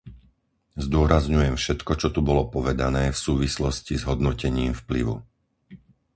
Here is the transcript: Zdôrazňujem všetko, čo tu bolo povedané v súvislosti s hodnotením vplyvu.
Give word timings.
Zdôrazňujem 0.85 1.55
všetko, 1.61 1.91
čo 2.01 2.07
tu 2.15 2.19
bolo 2.29 2.43
povedané 2.55 3.03
v 3.13 3.19
súvislosti 3.25 3.93
s 4.01 4.07
hodnotením 4.09 4.73
vplyvu. 4.81 5.15